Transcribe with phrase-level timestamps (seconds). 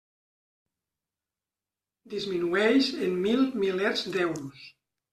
[2.15, 4.69] Disminueix en mil milers d'euros.